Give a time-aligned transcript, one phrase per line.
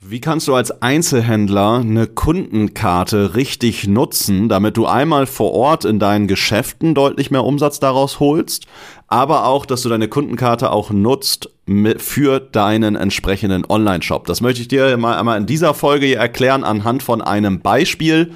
[0.00, 5.98] Wie kannst du als Einzelhändler eine Kundenkarte richtig nutzen, damit du einmal vor Ort in
[5.98, 8.66] deinen Geschäften deutlich mehr Umsatz daraus holst,
[9.08, 11.48] aber auch, dass du deine Kundenkarte auch nutzt
[11.96, 14.26] für deinen entsprechenden Online-Shop?
[14.26, 18.32] Das möchte ich dir mal einmal in dieser Folge erklären anhand von einem Beispiel,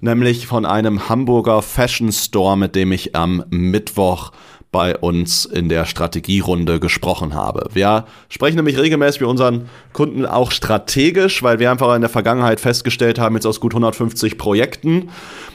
[0.00, 4.32] nämlich von einem Hamburger Fashion Store, mit dem ich am Mittwoch
[4.74, 7.68] bei uns in der Strategierunde gesprochen habe.
[7.72, 12.58] Wir sprechen nämlich regelmäßig mit unseren Kunden auch strategisch, weil wir einfach in der Vergangenheit
[12.58, 15.10] festgestellt haben, jetzt aus gut 150 Projekten,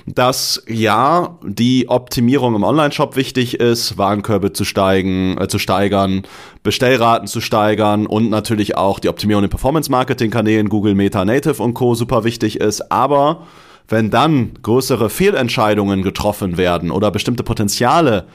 [0.06, 6.24] dass ja die Optimierung im Online-Shop wichtig ist, Warenkörbe zu steigen, äh, zu steigern,
[6.64, 11.94] Bestellraten zu steigern und natürlich auch die Optimierung in Performance-Marketing-Kanälen, Google Meta Native und Co.
[11.94, 13.46] super wichtig ist, aber
[13.90, 18.26] wenn dann größere Fehlentscheidungen getroffen werden oder bestimmte Potenziale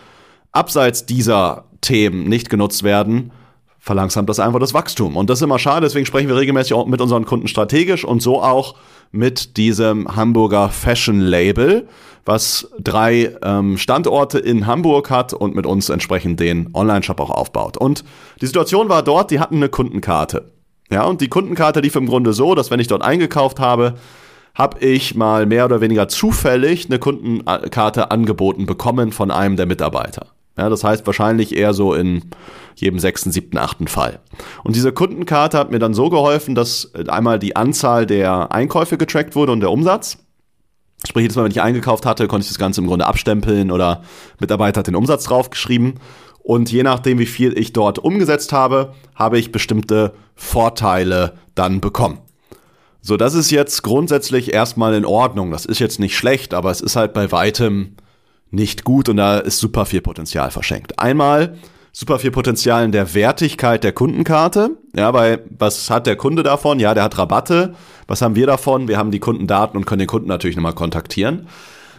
[0.54, 3.32] abseits dieser Themen nicht genutzt werden,
[3.78, 5.16] verlangsamt das einfach das Wachstum.
[5.16, 8.22] Und das ist immer schade, deswegen sprechen wir regelmäßig auch mit unseren Kunden strategisch und
[8.22, 8.76] so auch
[9.12, 11.86] mit diesem Hamburger Fashion Label,
[12.24, 17.76] was drei ähm, Standorte in Hamburg hat und mit uns entsprechend den Online-Shop auch aufbaut.
[17.76, 18.04] Und
[18.40, 20.50] die Situation war dort, die hatten eine Kundenkarte.
[20.90, 23.94] Ja, und die Kundenkarte lief im Grunde so, dass wenn ich dort eingekauft habe,
[24.54, 30.33] habe ich mal mehr oder weniger zufällig eine Kundenkarte angeboten bekommen von einem der Mitarbeiter.
[30.56, 32.22] Ja, das heißt wahrscheinlich eher so in
[32.76, 34.20] jedem sechsten, siebten, achten Fall.
[34.62, 39.34] Und diese Kundenkarte hat mir dann so geholfen, dass einmal die Anzahl der Einkäufe getrackt
[39.34, 40.18] wurde und der Umsatz.
[41.06, 44.02] Sprich, jedes Mal, wenn ich eingekauft hatte, konnte ich das Ganze im Grunde abstempeln oder
[44.40, 45.94] Mitarbeiter hat den Umsatz draufgeschrieben.
[46.38, 52.18] Und je nachdem, wie viel ich dort umgesetzt habe, habe ich bestimmte Vorteile dann bekommen.
[53.00, 55.50] So, das ist jetzt grundsätzlich erstmal in Ordnung.
[55.50, 57.96] Das ist jetzt nicht schlecht, aber es ist halt bei weitem
[58.54, 60.98] nicht gut und da ist super viel Potenzial verschenkt.
[60.98, 61.56] Einmal
[61.92, 64.70] super viel Potenzial in der Wertigkeit der Kundenkarte.
[64.94, 66.80] Ja, weil was hat der Kunde davon?
[66.80, 67.74] Ja, der hat Rabatte.
[68.06, 68.88] Was haben wir davon?
[68.88, 71.46] Wir haben die Kundendaten und können den Kunden natürlich nochmal kontaktieren.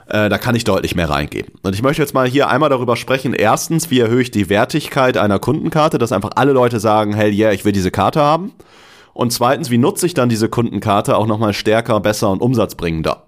[0.07, 1.53] Äh, da kann ich deutlich mehr reingeben.
[1.63, 3.33] Und ich möchte jetzt mal hier einmal darüber sprechen.
[3.33, 7.51] Erstens, wie erhöhe ich die Wertigkeit einer Kundenkarte, dass einfach alle Leute sagen, hey, yeah,
[7.51, 8.53] ich will diese Karte haben.
[9.13, 13.23] Und zweitens, wie nutze ich dann diese Kundenkarte auch nochmal stärker, besser und umsatzbringender?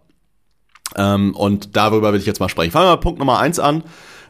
[0.96, 2.72] Ähm, und darüber will ich jetzt mal sprechen.
[2.72, 3.84] Fangen wir mal Punkt Nummer eins an.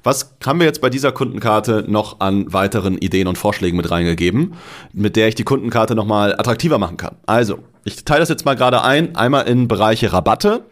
[0.04, 4.54] Was haben wir jetzt bei dieser Kundenkarte noch an weiteren Ideen und Vorschlägen mit reingegeben,
[4.94, 7.16] mit der ich die Kundenkarte nochmal attraktiver machen kann?
[7.26, 9.16] Also, ich teile das jetzt mal gerade ein.
[9.16, 10.64] Einmal in Bereiche Rabatte.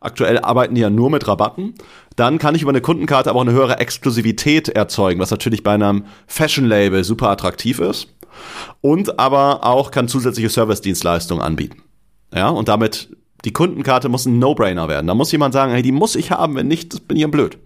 [0.00, 1.74] Aktuell arbeiten die ja nur mit Rabatten.
[2.16, 5.72] Dann kann ich über eine Kundenkarte aber auch eine höhere Exklusivität erzeugen, was natürlich bei
[5.72, 8.08] einem Fashion-Label super attraktiv ist.
[8.80, 11.82] Und aber auch kann zusätzliche Service-Dienstleistungen anbieten.
[12.34, 13.10] Ja, und damit
[13.44, 15.06] die Kundenkarte muss ein No-Brainer werden.
[15.06, 17.58] Da muss jemand sagen, hey, die muss ich haben, wenn nicht, das bin ich blöd.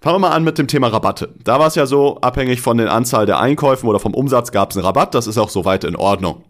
[0.00, 1.32] Fangen wir mal an mit dem Thema Rabatte.
[1.44, 4.70] Da war es ja so, abhängig von der Anzahl der Einkäufen oder vom Umsatz gab
[4.70, 5.14] es einen Rabatt.
[5.14, 6.42] Das ist auch soweit in Ordnung.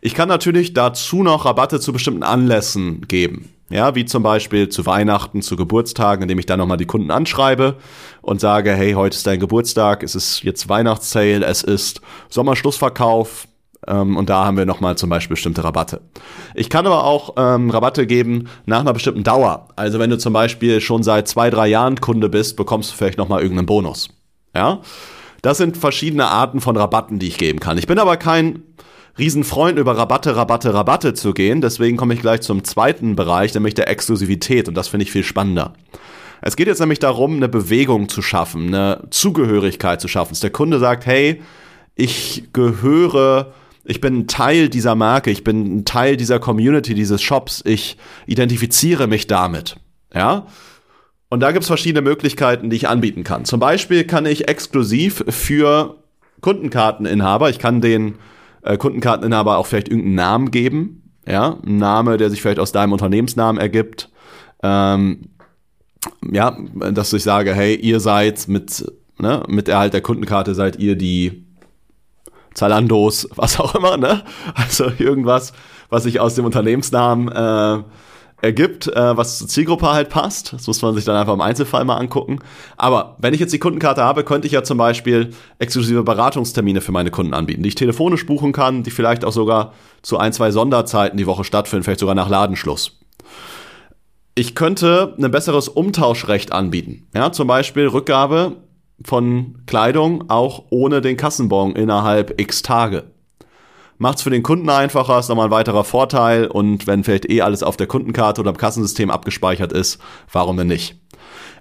[0.00, 3.50] Ich kann natürlich dazu noch Rabatte zu bestimmten Anlässen geben.
[3.70, 7.76] Ja, wie zum Beispiel zu Weihnachten, zu Geburtstagen, indem ich dann nochmal die Kunden anschreibe
[8.20, 13.48] und sage, hey, heute ist dein Geburtstag, es ist jetzt Weihnachtssale, es ist Sommerschlussverkauf,
[13.86, 16.02] ähm, und da haben wir nochmal zum Beispiel bestimmte Rabatte.
[16.54, 19.68] Ich kann aber auch ähm, Rabatte geben nach einer bestimmten Dauer.
[19.76, 23.18] Also wenn du zum Beispiel schon seit zwei, drei Jahren Kunde bist, bekommst du vielleicht
[23.18, 24.08] nochmal irgendeinen Bonus.
[24.54, 24.80] Ja?
[25.42, 27.78] Das sind verschiedene Arten von Rabatten, die ich geben kann.
[27.78, 28.62] Ich bin aber kein
[29.18, 31.60] Riesenfreund über Rabatte, Rabatte, Rabatte zu gehen.
[31.60, 34.68] Deswegen komme ich gleich zum zweiten Bereich, nämlich der Exklusivität.
[34.68, 35.74] Und das finde ich viel spannender.
[36.40, 40.30] Es geht jetzt nämlich darum, eine Bewegung zu schaffen, eine Zugehörigkeit zu schaffen.
[40.30, 41.42] Dass der Kunde sagt, hey,
[41.94, 43.52] ich gehöre
[43.84, 47.96] ich bin ein Teil dieser Marke, ich bin ein Teil dieser Community, dieses Shops, ich
[48.26, 49.76] identifiziere mich damit.
[50.14, 50.46] Ja?
[51.28, 53.44] Und da gibt es verschiedene Möglichkeiten, die ich anbieten kann.
[53.44, 55.96] Zum Beispiel kann ich exklusiv für
[56.40, 58.16] Kundenkarteninhaber, ich kann den
[58.62, 60.98] äh, Kundenkarteninhaber auch vielleicht irgendeinen Namen geben.
[61.26, 64.10] Ja, ein Name, der sich vielleicht aus deinem Unternehmensnamen ergibt.
[64.62, 65.30] Ähm,
[66.30, 66.56] ja,
[66.92, 68.84] dass ich sage, hey, ihr seid mit,
[69.18, 71.46] ne, mit Erhalt der Kundenkarte seid ihr die
[72.54, 74.22] Zalandos, was auch immer, ne?
[74.54, 75.52] Also irgendwas,
[75.88, 77.82] was sich aus dem Unternehmensnamen äh,
[78.42, 80.52] ergibt, äh, was zur Zielgruppe halt passt.
[80.52, 82.40] Das muss man sich dann einfach im Einzelfall mal angucken.
[82.76, 86.92] Aber wenn ich jetzt die Kundenkarte habe, könnte ich ja zum Beispiel exklusive Beratungstermine für
[86.92, 89.72] meine Kunden anbieten, die ich telefonisch buchen kann, die vielleicht auch sogar
[90.02, 92.98] zu ein, zwei Sonderzeiten die Woche stattfinden, vielleicht sogar nach Ladenschluss.
[94.34, 97.06] ich könnte ein besseres Umtauschrecht anbieten.
[97.14, 98.56] Ja, zum Beispiel Rückgabe
[99.04, 103.04] von Kleidung auch ohne den Kassenbon innerhalb x Tage.
[103.98, 107.62] Macht's für den Kunden einfacher, ist nochmal ein weiterer Vorteil und wenn vielleicht eh alles
[107.62, 110.00] auf der Kundenkarte oder im Kassensystem abgespeichert ist,
[110.32, 110.96] warum denn nicht?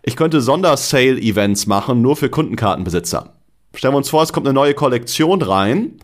[0.02, 3.36] Ich könnte Sondersale-Events machen, nur für Kundenkartenbesitzer.
[3.76, 6.00] Stellen wir uns vor, es kommt eine neue Kollektion rein,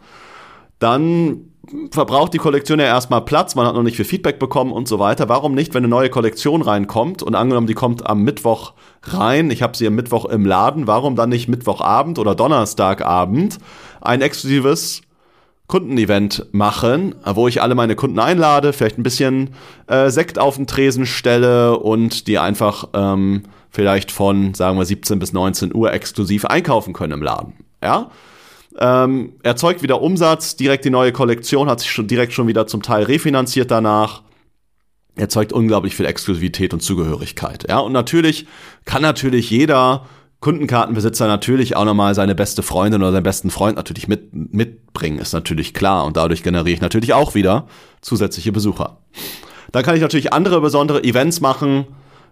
[0.77, 1.53] dann
[1.91, 4.99] verbraucht die Kollektion ja erstmal Platz, man hat noch nicht viel Feedback bekommen und so
[4.99, 5.29] weiter.
[5.29, 8.73] Warum nicht, wenn eine neue Kollektion reinkommt und angenommen, die kommt am Mittwoch
[9.03, 13.57] rein, ich habe sie am Mittwoch im Laden, warum dann nicht Mittwochabend oder Donnerstagabend
[14.01, 15.01] ein exklusives
[15.67, 19.49] Kundenevent machen, wo ich alle meine Kunden einlade, vielleicht ein bisschen
[19.87, 25.19] äh, Sekt auf den Tresen stelle und die einfach ähm, vielleicht von, sagen wir, 17
[25.19, 27.53] bis 19 Uhr exklusiv einkaufen können im Laden.
[27.83, 28.09] Ja?
[28.79, 32.83] Ähm, erzeugt wieder Umsatz, direkt die neue Kollektion hat sich schon direkt schon wieder zum
[32.83, 34.21] Teil refinanziert danach.
[35.15, 37.67] Erzeugt unglaublich viel Exklusivität und Zugehörigkeit.
[37.67, 38.45] Ja, und natürlich
[38.85, 40.05] kann natürlich jeder
[40.39, 45.33] Kundenkartenbesitzer natürlich auch nochmal seine beste Freundin oder seinen besten Freund natürlich mit, mitbringen, ist
[45.33, 46.05] natürlich klar.
[46.05, 47.65] Und dadurch generiere ich natürlich auch wieder
[48.01, 48.99] zusätzliche Besucher.
[49.71, 51.87] Dann kann ich natürlich andere besondere Events machen,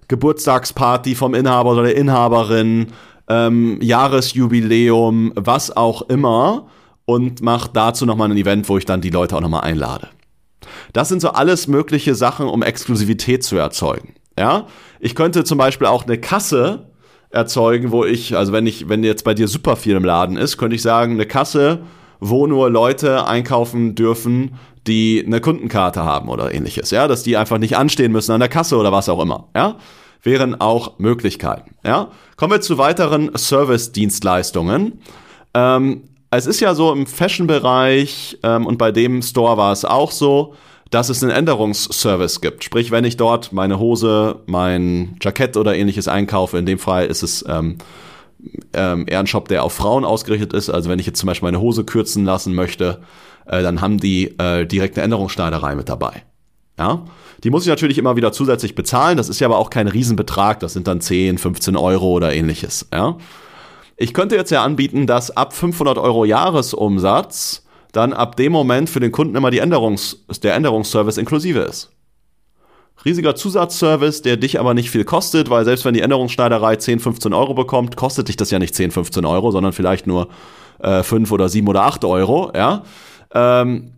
[0.08, 2.88] Geburtstagsparty vom Inhaber oder der Inhaberin,
[3.28, 6.68] ähm, Jahresjubiläum, was auch immer
[7.06, 10.10] und mache dazu nochmal ein Event, wo ich dann die Leute auch nochmal einlade.
[10.94, 14.16] Das sind so alles mögliche Sachen, um Exklusivität zu erzeugen.
[14.38, 14.68] Ja,
[15.00, 16.90] ich könnte zum Beispiel auch eine Kasse
[17.30, 20.58] erzeugen, wo ich, also wenn ich, wenn jetzt bei dir super viel im Laden ist,
[20.58, 21.82] könnte ich sagen, eine Kasse,
[22.20, 24.56] wo nur Leute einkaufen dürfen,
[24.88, 28.50] die eine Kundenkarte haben oder ähnliches, ja, dass die einfach nicht anstehen müssen an der
[28.50, 29.78] Kasse oder was auch immer, ja
[30.26, 31.76] wären auch Möglichkeiten.
[31.84, 32.12] Ja?
[32.36, 35.00] Kommen wir zu weiteren Service-Dienstleistungen.
[35.54, 40.12] Ähm, es ist ja so im Fashion-Bereich ähm, und bei dem Store war es auch
[40.12, 40.56] so,
[40.92, 42.64] dass es einen Änderungsservice gibt.
[42.64, 47.24] Sprich, wenn ich dort meine Hose, mein Jackett oder ähnliches einkaufe, in dem Fall ist
[47.24, 47.78] es ähm,
[48.74, 50.70] ähm, eher ein Shop, der auf Frauen ausgerichtet ist.
[50.70, 53.02] Also wenn ich jetzt zum Beispiel meine Hose kürzen lassen möchte,
[53.46, 56.24] äh, dann haben die äh, direkt eine Änderungsschneiderei mit dabei.
[56.78, 57.06] Ja,
[57.46, 59.18] die muss ich natürlich immer wieder zusätzlich bezahlen.
[59.18, 60.60] Das ist ja aber auch kein Riesenbetrag.
[60.60, 62.88] Das sind dann 10, 15 Euro oder ähnliches.
[62.92, 63.18] Ja,
[63.98, 69.00] ich könnte jetzt ja anbieten, dass ab 500 Euro Jahresumsatz dann ab dem Moment für
[69.00, 71.92] den Kunden immer die Änderungs der Änderungsservice inklusive ist.
[73.06, 77.32] Riesiger Zusatzservice, der dich aber nicht viel kostet, weil selbst wenn die Änderungsschneiderei 10, 15
[77.32, 80.30] Euro bekommt, kostet dich das ja nicht 10, 15 Euro, sondern vielleicht nur
[80.80, 82.82] äh, 5 oder 7 oder 8 Euro, ja.
[83.36, 83.92] Ähm,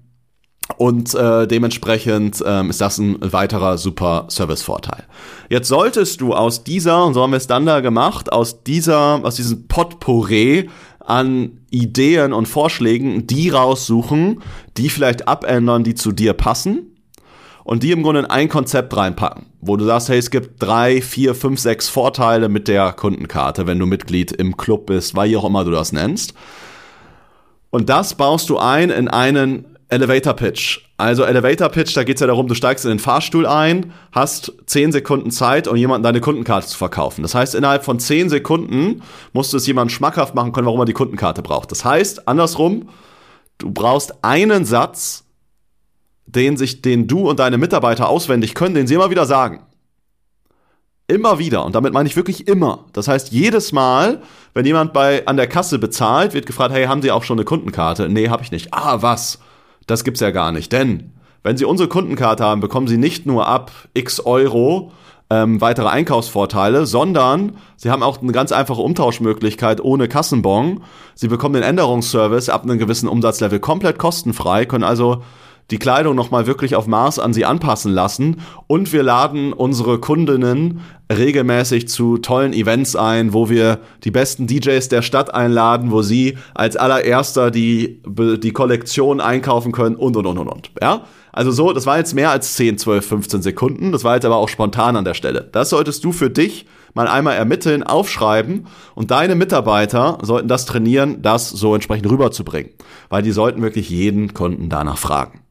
[0.75, 5.05] und äh, dementsprechend ähm, ist das ein weiterer super Service-Vorteil.
[5.49, 9.23] Jetzt solltest du aus dieser, und so haben wir es dann da gemacht, aus dieser,
[9.23, 10.69] aus diesem Potpourri
[10.99, 14.41] an Ideen und Vorschlägen die raussuchen,
[14.75, 16.97] die vielleicht abändern, die zu dir passen
[17.63, 21.01] und die im Grunde in ein Konzept reinpacken, wo du sagst, hey, es gibt drei,
[21.01, 25.45] vier, fünf, sechs Vorteile mit der Kundenkarte, wenn du Mitglied im Club bist, wie auch
[25.45, 26.33] immer du das nennst.
[27.69, 30.79] Und das baust du ein in einen Elevator Pitch.
[30.97, 34.91] Also Elevator Pitch, da geht's ja darum, du steigst in den Fahrstuhl ein, hast 10
[34.91, 37.21] Sekunden Zeit, um jemandem deine Kundenkarte zu verkaufen.
[37.21, 39.01] Das heißt, innerhalb von 10 Sekunden
[39.31, 41.71] musst du es jemandem schmackhaft machen können, warum er die Kundenkarte braucht.
[41.71, 42.89] Das heißt, andersrum,
[43.59, 45.23] du brauchst einen Satz,
[46.25, 49.63] den sich, den du und deine Mitarbeiter auswendig können, den sie immer wieder sagen.
[51.07, 51.63] Immer wieder.
[51.63, 52.85] Und damit meine ich wirklich immer.
[52.91, 54.21] Das heißt, jedes Mal,
[54.53, 57.45] wenn jemand bei, an der Kasse bezahlt, wird gefragt, hey, haben Sie auch schon eine
[57.45, 58.09] Kundenkarte?
[58.09, 58.73] Nee, habe ich nicht.
[58.73, 59.39] Ah, was?
[59.87, 60.71] Das gibt's ja gar nicht.
[60.71, 61.11] Denn
[61.43, 64.91] wenn Sie unsere Kundenkarte haben, bekommen Sie nicht nur ab x Euro
[65.29, 70.83] ähm, weitere Einkaufsvorteile, sondern Sie haben auch eine ganz einfache Umtauschmöglichkeit ohne Kassenbon.
[71.15, 75.23] Sie bekommen den Änderungsservice ab einem gewissen Umsatzlevel komplett kostenfrei, können also
[75.71, 80.81] die Kleidung nochmal wirklich auf Maß an sie anpassen lassen und wir laden unsere Kundinnen
[81.11, 86.37] regelmäßig zu tollen Events ein, wo wir die besten DJs der Stadt einladen, wo sie
[86.53, 90.71] als allererster die, die Kollektion einkaufen können und und und und und.
[90.81, 91.05] Ja?
[91.31, 94.37] Also so, das war jetzt mehr als 10, 12, 15 Sekunden, das war jetzt aber
[94.37, 95.47] auch spontan an der Stelle.
[95.51, 101.21] Das solltest du für dich mal einmal ermitteln, aufschreiben und deine Mitarbeiter sollten das trainieren,
[101.21, 102.71] das so entsprechend rüberzubringen,
[103.09, 105.41] weil die sollten wirklich jeden Kunden danach fragen.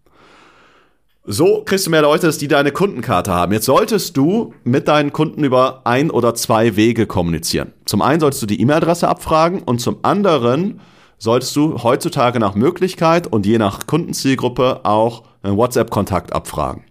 [1.28, 3.52] So kriegst du mehr Leute, die deine Kundenkarte haben.
[3.52, 7.72] Jetzt solltest du mit deinen Kunden über ein oder zwei Wege kommunizieren.
[7.84, 10.80] Zum einen solltest du die E-Mail-Adresse abfragen und zum anderen
[11.18, 16.84] solltest du heutzutage nach Möglichkeit und je nach Kundenzielgruppe auch einen WhatsApp-Kontakt abfragen,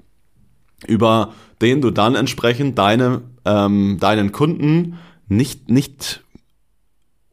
[0.86, 4.98] über den du dann entsprechend deine, ähm, deinen Kunden
[5.30, 6.26] nicht, nicht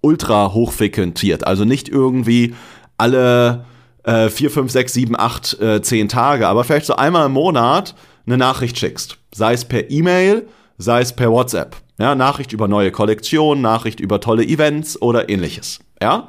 [0.02, 2.54] ultra hochfrequentiert, also nicht irgendwie
[2.96, 3.64] alle
[4.04, 7.94] äh, vier, fünf, sechs, sieben, acht, äh, zehn Tage, aber vielleicht so einmal im Monat
[8.26, 9.18] eine Nachricht schickst.
[9.34, 10.46] Sei es per E-Mail,
[10.78, 11.76] sei es per WhatsApp.
[11.98, 15.80] Ja, Nachricht über neue Kollektionen, Nachricht über tolle Events oder ähnliches.
[16.00, 16.28] Ja?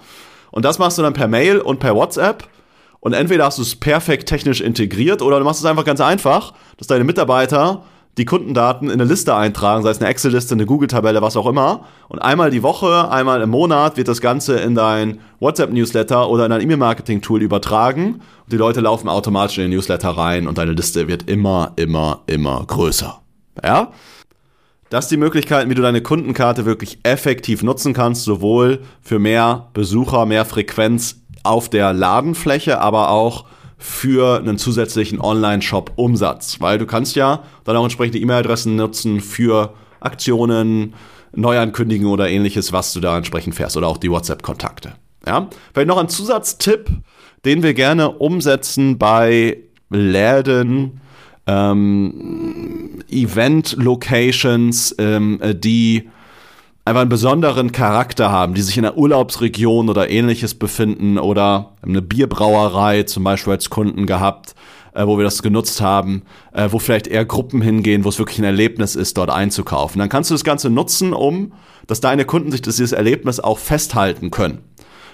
[0.52, 2.48] Und das machst du dann per Mail und per WhatsApp.
[3.00, 6.54] Und entweder hast du es perfekt technisch integriert oder du machst es einfach ganz einfach,
[6.78, 7.84] dass deine Mitarbeiter
[8.18, 11.86] die Kundendaten in eine Liste eintragen, sei es eine Excel-Liste, eine Google-Tabelle, was auch immer.
[12.10, 16.52] Und einmal die Woche, einmal im Monat wird das Ganze in dein WhatsApp-Newsletter oder in
[16.52, 18.22] dein E-Mail-Marketing-Tool übertragen.
[18.44, 22.22] Und die Leute laufen automatisch in den Newsletter rein und deine Liste wird immer, immer,
[22.28, 23.20] immer größer.
[23.64, 23.92] Ja?
[24.90, 29.70] Das sind die Möglichkeiten, wie du deine Kundenkarte wirklich effektiv nutzen kannst, sowohl für mehr
[29.74, 33.46] Besucher, mehr Frequenz auf der Ladenfläche, aber auch
[33.84, 36.62] für einen zusätzlichen Online-Shop-Umsatz.
[36.62, 40.94] Weil du kannst ja dann auch entsprechende E-Mail-Adressen nutzen für Aktionen,
[41.36, 44.94] Neuankündigungen oder ähnliches, was du da entsprechend fährst oder auch die WhatsApp-Kontakte.
[45.28, 45.50] Ja?
[45.74, 46.92] Vielleicht noch ein Zusatztipp,
[47.44, 49.58] den wir gerne umsetzen bei
[49.90, 51.02] Läden,
[51.46, 56.10] ähm, Event-Locations, ähm, die
[56.86, 62.02] einfach einen besonderen Charakter haben, die sich in einer Urlaubsregion oder ähnliches befinden oder eine
[62.02, 64.54] Bierbrauerei zum Beispiel als Kunden gehabt,
[64.94, 68.40] äh, wo wir das genutzt haben, äh, wo vielleicht eher Gruppen hingehen, wo es wirklich
[68.40, 70.00] ein Erlebnis ist, dort einzukaufen.
[70.00, 71.54] Dann kannst du das Ganze nutzen, um,
[71.88, 74.60] dass deine Kunden sich dieses Erlebnis auch festhalten können.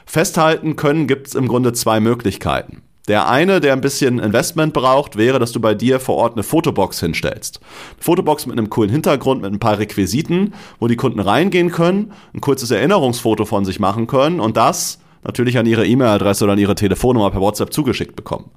[0.05, 2.81] Festhalten können gibt es im Grunde zwei Möglichkeiten.
[3.09, 6.43] Der eine, der ein bisschen Investment braucht, wäre, dass du bei dir vor Ort eine
[6.43, 7.59] Fotobox hinstellst.
[7.59, 12.13] Eine Fotobox mit einem coolen Hintergrund, mit ein paar Requisiten, wo die Kunden reingehen können,
[12.35, 16.59] ein kurzes Erinnerungsfoto von sich machen können und das natürlich an ihre E-Mail-Adresse oder an
[16.59, 18.51] ihre Telefonnummer per WhatsApp zugeschickt bekommen.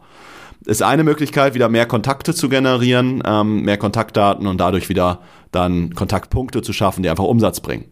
[0.67, 5.21] Ist eine Möglichkeit, wieder mehr Kontakte zu generieren, ähm, mehr Kontaktdaten und dadurch wieder
[5.53, 7.85] dann Kontaktpunkte zu schaffen, die einfach Umsatz bringen.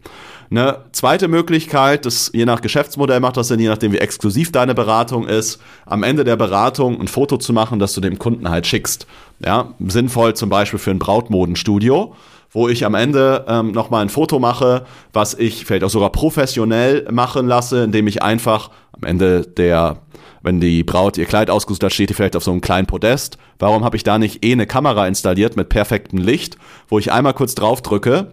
[0.51, 4.75] Eine zweite Möglichkeit, das je nach Geschäftsmodell macht das Sinn, je nachdem wie exklusiv deine
[4.75, 8.67] Beratung ist, am Ende der Beratung ein Foto zu machen, das du dem Kunden halt
[8.67, 9.07] schickst.
[9.45, 12.17] Ja, sinnvoll zum Beispiel für ein Brautmodenstudio
[12.51, 17.07] wo ich am Ende ähm, nochmal ein Foto mache, was ich vielleicht auch sogar professionell
[17.11, 19.99] machen lasse, indem ich einfach am Ende der,
[20.43, 23.39] wenn die Braut ihr Kleid ausgesucht hat, steht die vielleicht auf so einem kleinen Podest.
[23.59, 26.57] Warum habe ich da nicht eh eine Kamera installiert mit perfektem Licht,
[26.89, 28.33] wo ich einmal kurz drauf drücke,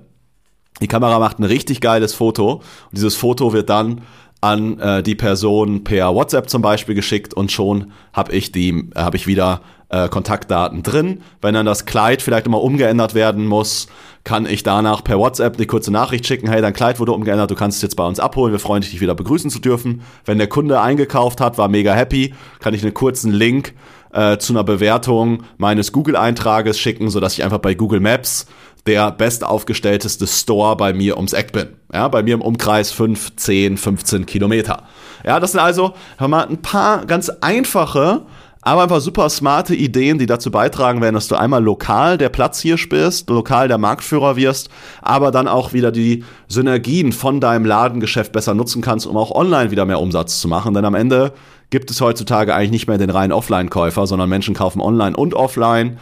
[0.82, 4.02] die Kamera macht ein richtig geiles Foto und dieses Foto wird dann
[4.42, 9.00] an äh, die Person per WhatsApp zum Beispiel geschickt und schon habe ich die äh,
[9.00, 11.22] habe ich wieder äh, Kontaktdaten drin.
[11.42, 13.88] Wenn dann das Kleid vielleicht immer umgeändert werden muss,
[14.24, 17.56] kann ich danach per WhatsApp eine kurze Nachricht schicken, hey, dein Kleid wurde umgeändert, du
[17.56, 20.02] kannst es jetzt bei uns abholen, wir freuen dich, dich wieder begrüßen zu dürfen.
[20.26, 23.74] Wenn der Kunde eingekauft hat, war mega happy, kann ich einen kurzen Link
[24.12, 28.48] äh, zu einer Bewertung meines Google-Eintrages schicken, sodass ich einfach bei Google Maps
[28.86, 31.68] der bestaufgestellteste Store bei mir ums Eck bin.
[31.94, 34.84] Ja, bei mir im Umkreis 5, 10, 15 Kilometer.
[35.26, 38.26] Ja, das sind also hör mal, ein paar ganz einfache,
[38.68, 42.60] aber einfach super smarte Ideen, die dazu beitragen werden, dass du einmal lokal der Platz
[42.60, 44.70] hier bist, lokal der Marktführer wirst,
[45.02, 49.72] aber dann auch wieder die Synergien von deinem Ladengeschäft besser nutzen kannst, um auch online
[49.72, 50.74] wieder mehr Umsatz zu machen.
[50.74, 51.32] Denn am Ende
[51.70, 55.98] gibt es heutzutage eigentlich nicht mehr den reinen Offline-Käufer, sondern Menschen kaufen online und offline.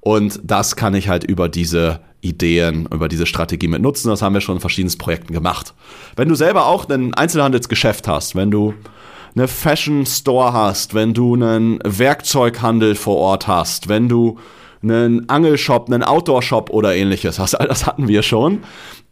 [0.00, 4.10] Und das kann ich halt über diese Ideen, über diese Strategie mit nutzen.
[4.10, 5.72] Das haben wir schon in verschiedenen Projekten gemacht.
[6.16, 8.74] Wenn du selber auch ein Einzelhandelsgeschäft hast, wenn du
[9.34, 14.38] eine Fashion Store hast, wenn du einen Werkzeughandel vor Ort hast, wenn du
[14.82, 18.60] einen Angelshop, einen Outdoor-Shop oder ähnliches hast, all das hatten wir schon.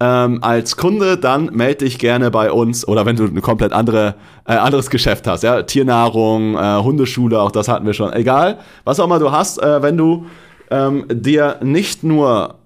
[0.01, 4.15] Ähm, als Kunde, dann melde dich gerne bei uns oder wenn du ein komplett andere,
[4.47, 8.13] äh, anderes Geschäft hast, ja, Tiernahrung, äh, Hundeschule, auch das hatten wir schon.
[8.13, 10.27] Egal, was auch immer du hast, äh, wenn du
[10.71, 12.60] ähm, dir nicht nur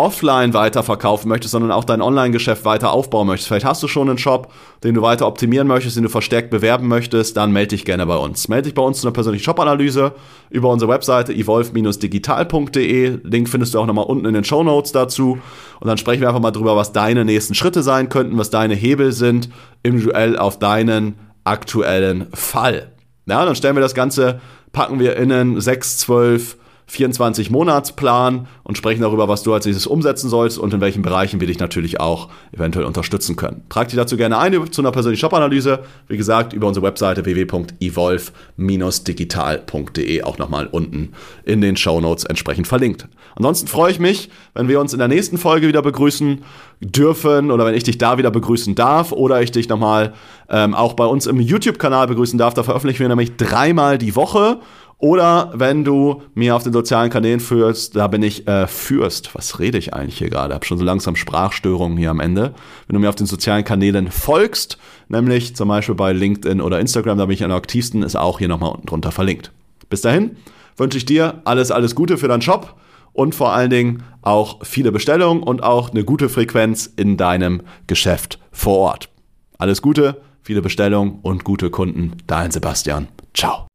[0.00, 3.48] offline weiterverkaufen möchtest, sondern auch dein Online-Geschäft weiter aufbauen möchtest.
[3.48, 4.50] Vielleicht hast du schon einen Shop,
[4.82, 8.16] den du weiter optimieren möchtest, den du verstärkt bewerben möchtest, dann melde dich gerne bei
[8.16, 8.48] uns.
[8.48, 10.14] Melde dich bei uns zu einer persönlichen Shop-Analyse
[10.48, 13.18] über unsere Webseite evolve-digital.de.
[13.22, 15.38] Link findest du auch nochmal unten in den Show Notes dazu.
[15.80, 18.74] Und dann sprechen wir einfach mal drüber, was deine nächsten Schritte sein könnten, was deine
[18.74, 19.50] Hebel sind,
[19.82, 21.14] individuell auf deinen
[21.44, 22.92] aktuellen Fall.
[23.26, 24.40] Ja, dann stellen wir das Ganze,
[24.72, 26.56] packen wir in einen 6, 12,
[26.90, 31.46] 24-Monats-Plan und sprechen darüber, was du als nächstes umsetzen sollst und in welchen Bereichen wir
[31.46, 33.62] dich natürlich auch eventuell unterstützen können.
[33.68, 35.84] Trag dich dazu gerne ein zu einer persönlichen Shop-Analyse.
[36.08, 41.12] Wie gesagt, über unsere Webseite www.evolve-digital.de auch nochmal unten
[41.44, 43.06] in den Show Notes entsprechend verlinkt.
[43.36, 46.42] Ansonsten freue ich mich, wenn wir uns in der nächsten Folge wieder begrüßen
[46.80, 50.14] dürfen oder wenn ich dich da wieder begrüßen darf oder ich dich nochmal
[50.48, 52.54] ähm, auch bei uns im YouTube-Kanal begrüßen darf.
[52.54, 54.60] Da veröffentlichen wir nämlich dreimal die Woche
[55.00, 59.34] oder wenn du mir auf den sozialen Kanälen führst, da bin ich äh, Fürst.
[59.34, 60.54] Was rede ich eigentlich hier gerade?
[60.54, 62.54] Hab schon so langsam Sprachstörungen hier am Ende.
[62.86, 64.76] Wenn du mir auf den sozialen Kanälen folgst,
[65.08, 68.48] nämlich zum Beispiel bei LinkedIn oder Instagram, da bin ich am aktivsten, ist auch hier
[68.48, 69.52] nochmal unten drunter verlinkt.
[69.88, 70.36] Bis dahin
[70.76, 72.76] wünsche ich dir alles, alles Gute für deinen Job
[73.14, 78.38] und vor allen Dingen auch viele Bestellungen und auch eine gute Frequenz in deinem Geschäft
[78.52, 79.08] vor Ort.
[79.56, 82.18] Alles Gute, viele Bestellungen und gute Kunden.
[82.26, 83.08] Dein Sebastian.
[83.32, 83.69] Ciao.